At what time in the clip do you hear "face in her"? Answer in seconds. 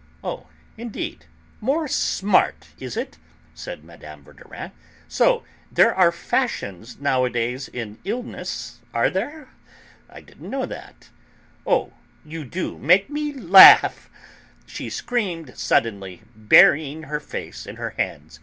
17.18-17.94